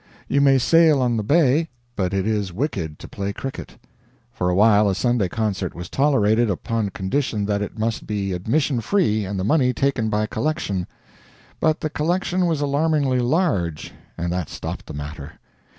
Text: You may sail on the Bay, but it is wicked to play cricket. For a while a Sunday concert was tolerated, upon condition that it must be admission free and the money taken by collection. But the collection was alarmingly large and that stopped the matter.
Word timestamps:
You 0.27 0.41
may 0.41 0.57
sail 0.57 0.99
on 0.99 1.15
the 1.15 1.21
Bay, 1.23 1.69
but 1.95 2.11
it 2.11 2.25
is 2.25 2.51
wicked 2.51 2.97
to 2.97 3.07
play 3.07 3.31
cricket. 3.33 3.77
For 4.31 4.49
a 4.49 4.55
while 4.55 4.89
a 4.89 4.95
Sunday 4.95 5.29
concert 5.29 5.75
was 5.75 5.91
tolerated, 5.91 6.49
upon 6.49 6.89
condition 6.89 7.45
that 7.45 7.61
it 7.61 7.77
must 7.77 8.07
be 8.07 8.33
admission 8.33 8.81
free 8.81 9.25
and 9.25 9.39
the 9.39 9.43
money 9.43 9.73
taken 9.73 10.09
by 10.09 10.25
collection. 10.25 10.87
But 11.59 11.81
the 11.81 11.89
collection 11.91 12.47
was 12.47 12.61
alarmingly 12.61 13.19
large 13.19 13.93
and 14.17 14.33
that 14.33 14.49
stopped 14.49 14.87
the 14.87 14.95
matter. 14.95 15.33